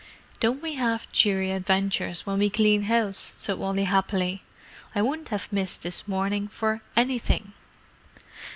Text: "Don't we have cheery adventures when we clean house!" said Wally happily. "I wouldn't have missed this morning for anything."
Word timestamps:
"Don't 0.39 0.63
we 0.63 0.73
have 0.81 1.11
cheery 1.11 1.51
adventures 1.51 2.25
when 2.25 2.39
we 2.39 2.49
clean 2.49 2.81
house!" 2.85 3.35
said 3.37 3.59
Wally 3.59 3.83
happily. 3.83 4.41
"I 4.95 5.03
wouldn't 5.03 5.29
have 5.29 5.53
missed 5.53 5.83
this 5.83 6.07
morning 6.07 6.47
for 6.47 6.81
anything." 6.95 7.53